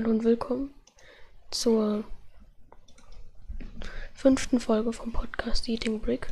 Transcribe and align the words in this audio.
Hallo 0.00 0.12
und 0.12 0.24
willkommen 0.24 0.72
zur 1.50 2.04
fünften 4.14 4.58
Folge 4.58 4.94
vom 4.94 5.12
Podcast 5.12 5.68
Eating 5.68 6.00
Brick. 6.00 6.28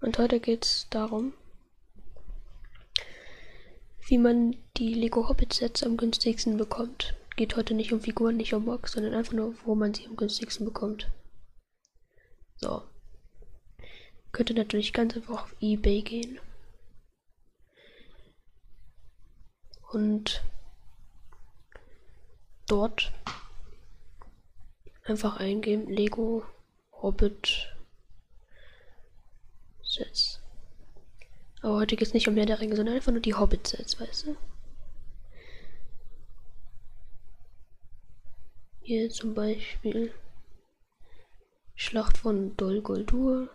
Und 0.00 0.18
heute 0.18 0.40
geht 0.40 0.64
es 0.64 0.88
darum, 0.90 1.34
wie 4.08 4.18
man 4.18 4.56
die 4.76 4.92
Lego 4.92 5.28
Hobbit 5.28 5.52
Sets 5.52 5.84
am 5.84 5.96
günstigsten 5.96 6.56
bekommt. 6.56 7.14
Geht 7.36 7.54
heute 7.54 7.74
nicht 7.74 7.92
um 7.92 8.00
Figuren, 8.00 8.38
nicht 8.38 8.54
um 8.54 8.64
Box, 8.64 8.94
sondern 8.94 9.14
einfach 9.14 9.32
nur, 9.32 9.54
wo 9.64 9.76
man 9.76 9.94
sie 9.94 10.06
am 10.06 10.16
günstigsten 10.16 10.66
bekommt. 10.66 11.08
So. 12.56 12.82
Könnte 14.32 14.54
natürlich 14.54 14.92
ganz 14.92 15.14
einfach 15.14 15.44
auf 15.44 15.54
Ebay 15.60 16.02
gehen. 16.02 16.40
Und 19.92 20.42
dort 22.66 23.12
einfach 25.04 25.36
eingeben 25.38 25.88
Lego 25.88 26.44
Hobbit 26.92 27.74
Sets. 29.82 30.40
Aber 31.62 31.76
heute 31.76 31.96
geht 31.96 32.08
es 32.08 32.14
nicht 32.14 32.28
um 32.28 32.34
mehr 32.34 32.46
der 32.46 32.60
Ringe, 32.60 32.76
sondern 32.76 32.96
einfach 32.96 33.12
nur 33.12 33.20
die 33.20 33.34
Hobbit 33.34 33.66
Sets, 33.66 34.00
weißt 34.00 34.26
du? 34.26 34.36
Hier 38.80 39.10
zum 39.10 39.34
Beispiel 39.34 40.14
Schlacht 41.74 42.16
von 42.18 42.56
Dol 42.56 42.80
Guldur. 42.80 43.50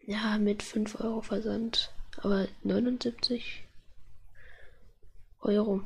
Ja, 0.00 0.38
mit 0.38 0.62
5 0.62 1.00
Euro 1.00 1.20
Versand. 1.20 1.94
Aber 2.16 2.48
79 2.62 3.64
Euro. 5.40 5.82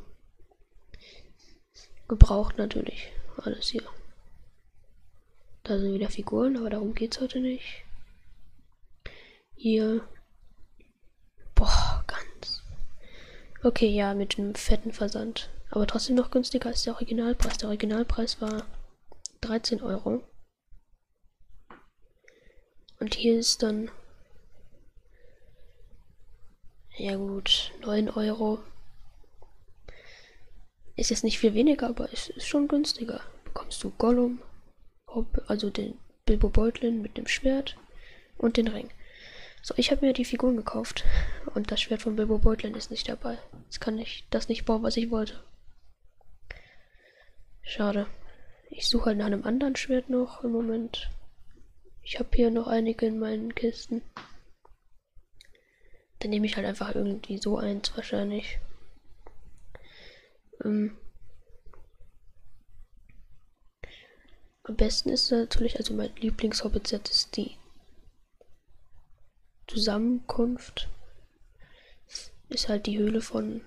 Gebraucht 2.09 2.59
natürlich. 2.59 3.13
Alles 3.39 3.69
hier. 3.69 3.83
Da 5.65 5.79
sind 5.79 5.93
wieder 5.95 6.09
Figuren, 6.09 6.57
aber 6.57 6.71
darum 6.71 6.95
geht's 6.95 7.21
heute 7.21 7.41
nicht. 7.41 7.83
Hier. 9.57 10.07
Boah, 11.55 12.05
ganz. 12.07 12.63
Okay, 13.63 13.89
ja, 13.89 14.15
mit 14.15 14.39
einem 14.39 14.55
fetten 14.55 14.93
Versand. 14.93 15.51
Aber 15.71 15.87
trotzdem 15.87 16.15
noch 16.15 16.31
günstiger 16.31 16.69
als 16.69 16.85
der 16.85 16.95
Originalpreis. 16.95 17.59
Der 17.59 17.69
Originalpreis 17.69 18.41
war 18.41 18.65
13 19.41 19.83
Euro. 19.83 20.23
Und 23.01 23.15
hier 23.15 23.39
ist 23.39 23.63
dann. 23.63 23.91
Ja 26.97 27.17
gut, 27.17 27.73
9 27.81 28.09
Euro. 28.11 28.61
Ist 30.97 31.11
jetzt 31.11 31.25
nicht 31.25 31.39
viel 31.39 31.55
weniger, 31.55 31.89
aber 31.89 32.13
es 32.13 32.31
ist 32.31 32.47
schon 32.47 32.69
günstiger. 32.69 33.21
Bekommst 33.45 33.85
du 33.85 33.91
Gollum, 33.91 34.41
also 35.47 35.71
den 35.71 35.99
Bilbo 36.25 36.49
Beutlin 36.49 37.03
mit 37.03 37.17
dem 37.17 37.27
Schwert 37.27 37.77
und 38.39 38.57
den 38.57 38.69
Ring. 38.69 38.91
So, 39.63 39.75
ich 39.77 39.91
habe 39.91 40.07
mir 40.07 40.13
die 40.13 40.25
Figuren 40.25 40.57
gekauft 40.57 41.05
und 41.55 41.71
das 41.71 41.81
Schwert 41.81 42.03
von 42.03 42.17
Bilbo 42.17 42.39
Beutlin 42.39 42.75
ist 42.75 42.91
nicht 42.91 43.09
dabei. 43.09 43.39
Jetzt 43.65 43.81
kann 43.81 43.99
ich 43.99 44.25
das 44.31 44.49
nicht 44.49 44.65
bauen, 44.65 44.83
was 44.83 44.97
ich 44.97 45.11
wollte. 45.11 45.43
Schade. 47.63 48.07
Ich 48.71 48.89
suche 48.89 49.07
halt 49.07 49.19
nach 49.19 49.27
einem 49.27 49.45
anderen 49.45 49.77
Schwert 49.77 50.09
noch 50.09 50.45
im 50.45 50.53
Moment. 50.53 51.11
Ich 52.03 52.19
habe 52.19 52.29
hier 52.35 52.51
noch 52.51 52.69
einige 52.69 53.07
in 53.07 53.19
meinen 53.19 53.55
Kisten. 53.55 54.03
Dann 56.21 56.31
nehme 56.31 56.47
ich 56.47 56.57
halt 56.57 56.67
einfach 56.67 56.95
irgendwie 56.95 57.39
so 57.39 57.59
eins 57.59 57.95
wahrscheinlich. 57.97 58.59
Ähm, 60.65 60.97
am 64.63 64.77
besten 64.77 65.11
ist 65.11 65.31
natürlich, 65.31 65.77
also 65.77 65.95
mein 65.95 66.15
Lieblings-Hobbit-Set 66.17 67.09
ist 67.09 67.37
die 67.37 67.57
Zusammenkunft. 69.69 70.89
Ist 72.49 72.69
halt 72.69 72.87
die 72.87 72.99
Höhle 72.99 73.21
von 73.21 73.63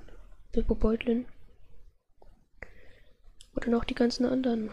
Bilbo 0.51 0.75
Beutlin. 0.75 1.25
Oder 3.55 3.69
noch 3.69 3.83
die 3.83 3.95
ganzen 3.95 4.25
anderen. 4.25 4.71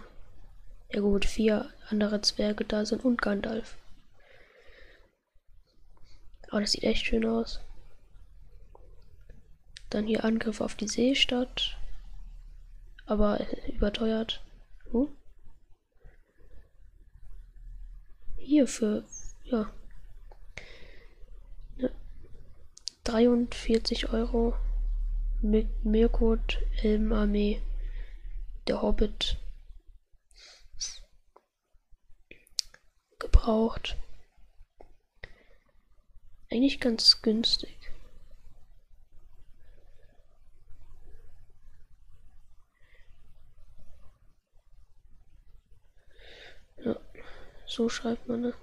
Ja 0.92 1.00
gut, 1.00 1.24
vier 1.24 1.72
andere 1.88 2.20
Zwerge 2.20 2.64
da 2.64 2.86
sind 2.86 3.04
und 3.04 3.20
Gandalf. 3.20 3.76
Aber 6.48 6.60
das 6.60 6.72
sieht 6.72 6.84
echt 6.84 7.06
schön 7.06 7.26
aus. 7.26 7.60
Dann 9.90 10.06
hier 10.06 10.24
Angriff 10.24 10.60
auf 10.60 10.74
die 10.76 10.88
Seestadt 10.88 11.76
aber 13.06 13.40
überteuert. 13.68 14.44
Huh? 14.92 15.08
Hier 18.36 18.66
für, 18.66 19.04
ja, 19.44 19.72
43 23.06 24.12
Euro 24.12 24.56
mit 25.40 25.84
Mirkot 25.84 26.60
Elmarmee, 26.82 27.62
der 28.66 28.82
Hobbit, 28.82 29.38
gebraucht. 33.20 33.96
Eigentlich 36.50 36.80
ganz 36.80 37.22
günstig. 37.22 37.75
So 47.76 47.90
schreibt 47.90 48.26
man, 48.26 48.40
ne? 48.40 48.54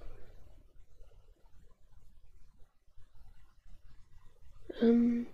Ähm. 4.82 5.28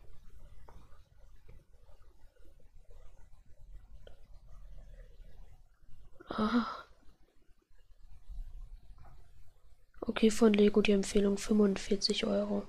Aha. 6.27 6.67
Okay, 10.01 10.29
von 10.29 10.51
Lego 10.51 10.81
die 10.81 10.91
Empfehlung 10.91 11.37
45 11.37 12.25
Euro. 12.25 12.67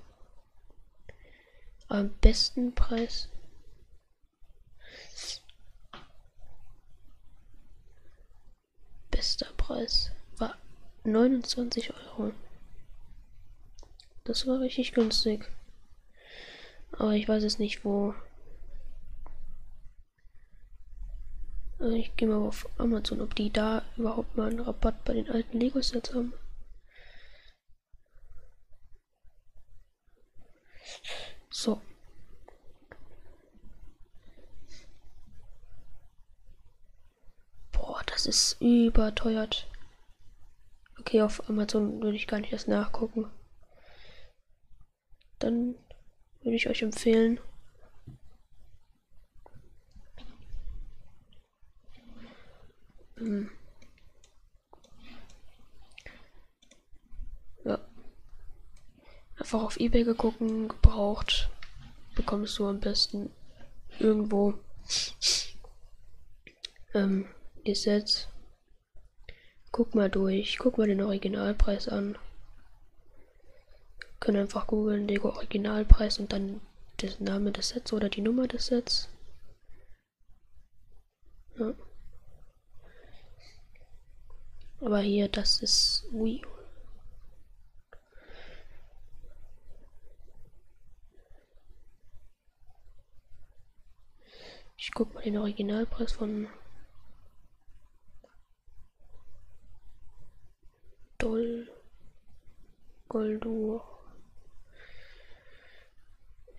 Am 1.89 2.13
besten 2.21 2.73
Preis. 2.73 3.27
Bester 9.09 9.51
Preis. 9.57 10.11
29 11.03 11.93
Euro. 11.93 12.31
Das 14.23 14.45
war 14.45 14.59
richtig 14.59 14.93
günstig. 14.93 15.49
Aber 16.91 17.13
ich 17.13 17.27
weiß 17.27 17.43
es 17.43 17.59
nicht 17.59 17.83
wo. 17.83 18.13
Also 21.79 21.95
ich 21.95 22.15
gehe 22.15 22.27
mal 22.27 22.47
auf 22.47 22.69
Amazon, 22.77 23.21
ob 23.21 23.33
die 23.33 23.51
da 23.51 23.83
überhaupt 23.97 24.37
mal 24.37 24.49
einen 24.49 24.59
Rabatt 24.59 25.03
bei 25.03 25.13
den 25.13 25.29
alten 25.29 25.59
Lego-Sets 25.59 26.13
haben. 26.13 26.33
So. 31.49 31.81
Boah, 37.71 38.03
das 38.05 38.27
ist 38.27 38.61
überteuert. 38.61 39.70
Okay, 41.11 41.23
auf 41.23 41.49
Amazon 41.49 42.01
würde 42.01 42.15
ich 42.15 42.25
gar 42.25 42.39
nicht 42.39 42.53
erst 42.53 42.69
nachgucken. 42.69 43.29
Dann 45.39 45.75
würde 46.41 46.55
ich 46.55 46.69
euch 46.69 46.81
empfehlen. 46.83 47.37
Hm. 53.17 53.51
Ja. 57.65 57.77
Einfach 59.37 59.63
auf 59.63 59.81
Ebay 59.81 60.05
geguckt, 60.05 60.39
gebraucht. 60.39 61.49
Bekommst 62.15 62.57
du 62.57 62.67
am 62.67 62.79
besten 62.79 63.33
irgendwo 63.99 64.53
ähm, 66.93 67.27
Gesetz. 67.65 68.30
Guck 69.71 69.95
mal 69.95 70.09
durch, 70.09 70.57
guck 70.57 70.77
mal 70.77 70.87
den 70.87 71.01
Originalpreis 71.01 71.87
an. 71.87 72.17
Können 74.19 74.41
einfach 74.41 74.67
googeln 74.67 75.07
Lego 75.07 75.29
Originalpreis 75.29 76.19
und 76.19 76.33
dann 76.33 76.61
der 77.01 77.11
Name 77.19 77.51
des 77.51 77.69
Sets 77.69 77.93
oder 77.93 78.09
die 78.09 78.21
Nummer 78.21 78.47
des 78.47 78.67
Sets. 78.67 79.09
Ja. 81.57 81.73
Aber 84.81 84.99
hier, 84.99 85.29
das 85.29 85.61
ist 85.61 86.05
Wii. 86.11 86.41
Ich 94.77 94.91
guck 94.93 95.13
mal 95.13 95.23
den 95.23 95.37
Originalpreis 95.37 96.11
von 96.11 96.49
Goldur. 103.11 103.83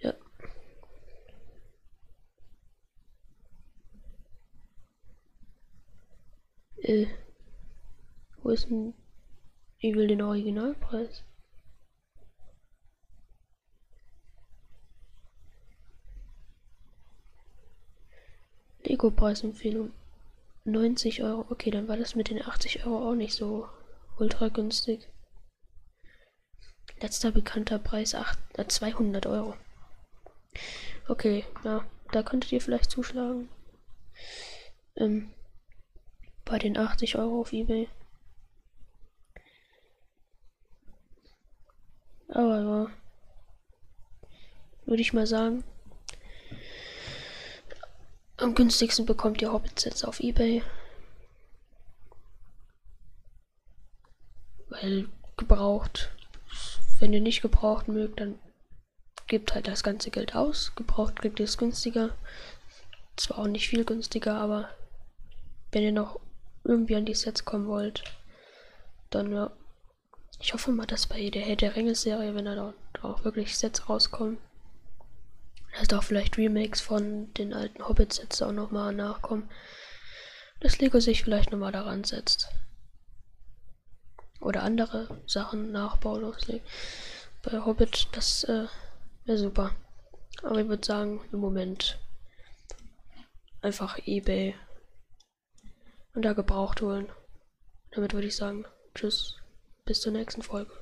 Ja. 0.02 0.12
Äh. 6.82 7.06
Wo 8.42 8.50
ist 8.50 8.68
denn. 8.68 8.92
Ich 9.78 9.94
will 9.94 10.08
den 10.08 10.20
Originalpreis. 10.20 11.24
Lego-Preisempfehlung. 18.84 19.94
90 20.66 21.22
Euro. 21.22 21.46
Okay, 21.48 21.70
dann 21.70 21.88
war 21.88 21.96
das 21.96 22.14
mit 22.14 22.28
den 22.28 22.42
80 22.42 22.84
Euro 22.84 23.08
auch 23.08 23.14
nicht 23.14 23.32
so 23.32 23.66
ultra 24.18 24.48
günstig. 24.48 25.08
Letzter 27.02 27.32
bekannter 27.32 27.80
Preis 27.80 28.14
8, 28.14 28.38
äh, 28.58 28.66
200 28.66 29.26
Euro. 29.26 29.56
Okay, 31.08 31.44
ja, 31.64 31.84
da 32.12 32.22
könntet 32.22 32.52
ihr 32.52 32.60
vielleicht 32.60 32.92
zuschlagen. 32.92 33.48
Ähm, 34.94 35.32
bei 36.44 36.60
den 36.60 36.78
80 36.78 37.16
Euro 37.16 37.40
auf 37.40 37.52
Ebay. 37.52 37.88
Aber 42.28 42.60
ja, 42.60 42.90
würde 44.86 45.02
ich 45.02 45.12
mal 45.12 45.26
sagen, 45.26 45.64
am 48.36 48.54
günstigsten 48.54 49.06
bekommt 49.06 49.42
ihr 49.42 49.52
Hobbit-Sets 49.52 50.04
auf 50.04 50.20
Ebay. 50.20 50.62
Weil 54.68 55.08
gebraucht. 55.36 56.12
Wenn 57.02 57.12
ihr 57.12 57.20
nicht 57.20 57.42
gebraucht 57.42 57.88
mögt, 57.88 58.20
dann 58.20 58.38
gebt 59.26 59.56
halt 59.56 59.66
das 59.66 59.82
ganze 59.82 60.12
Geld 60.12 60.36
aus. 60.36 60.72
Gebraucht 60.76 61.16
kriegt 61.16 61.40
ihr 61.40 61.46
es 61.46 61.58
günstiger. 61.58 62.16
Zwar 63.16 63.40
auch 63.40 63.48
nicht 63.48 63.68
viel 63.68 63.84
günstiger, 63.84 64.36
aber 64.36 64.68
wenn 65.72 65.82
ihr 65.82 65.90
noch 65.90 66.20
irgendwie 66.62 66.94
an 66.94 67.04
die 67.04 67.14
Sets 67.14 67.44
kommen 67.44 67.66
wollt, 67.66 68.04
dann 69.10 69.32
ja. 69.32 69.50
Ich 70.38 70.54
hoffe 70.54 70.70
mal, 70.70 70.86
dass 70.86 71.08
bei 71.08 71.28
der 71.28 71.42
Herr 71.42 71.56
der 71.56 71.74
Ringe-Serie, 71.74 72.36
wenn 72.36 72.44
da 72.44 72.72
auch 73.02 73.24
wirklich 73.24 73.58
Sets 73.58 73.88
rauskommen, 73.88 74.38
dass 75.76 75.88
da 75.88 75.98
auch 75.98 76.04
vielleicht 76.04 76.38
Remakes 76.38 76.80
von 76.80 77.34
den 77.34 77.52
alten 77.52 77.82
Hobbit-Sets 77.82 78.42
auch 78.42 78.52
nochmal 78.52 78.94
nachkommen. 78.94 79.50
Dass 80.60 80.78
Lego 80.78 81.00
sich 81.00 81.24
vielleicht 81.24 81.50
nochmal 81.50 81.72
daran 81.72 82.04
setzt. 82.04 82.48
Oder 84.42 84.64
andere 84.64 85.22
Sachen 85.26 85.70
nachbaut 85.70 86.22
Bei 87.42 87.64
Hobbit, 87.64 88.08
das 88.12 88.42
äh, 88.44 88.66
wäre 89.24 89.38
super. 89.38 89.70
Aber 90.42 90.58
ich 90.58 90.66
würde 90.66 90.84
sagen, 90.84 91.20
im 91.30 91.38
Moment 91.38 91.98
einfach 93.60 93.98
eBay 94.04 94.56
und 96.14 96.24
da 96.24 96.32
gebraucht 96.32 96.82
holen. 96.82 97.08
Damit 97.92 98.14
würde 98.14 98.26
ich 98.26 98.36
sagen, 98.36 98.64
tschüss, 98.94 99.36
bis 99.84 100.00
zur 100.00 100.12
nächsten 100.12 100.42
Folge. 100.42 100.72